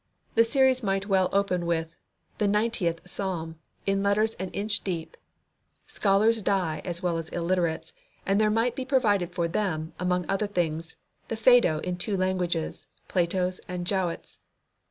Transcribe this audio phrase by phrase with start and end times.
[0.33, 1.93] The series might well open with
[2.39, 5.15] "The Ninetieth Psalm" in letters an inch deep.
[5.85, 7.93] Scholars die as well as illiterates,
[8.25, 10.95] and there might be provided for them, among other things,
[11.27, 14.39] The Phaedo in two languages, Plato's and Jowett's.